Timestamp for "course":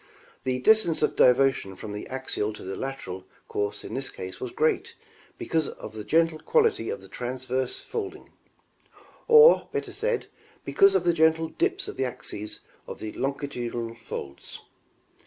3.47-3.83